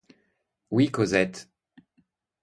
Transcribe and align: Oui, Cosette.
Oui, 0.71 0.89
Cosette. 0.89 1.47